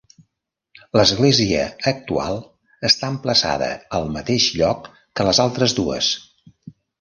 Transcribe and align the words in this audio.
L'església 0.99 1.65
actual 1.91 2.39
està 2.89 3.11
emplaçada 3.17 3.69
al 3.99 4.09
mateix 4.17 4.49
lloc 4.63 4.91
que 5.21 5.27
les 5.29 5.43
altres 5.47 5.77
dues. 5.83 6.11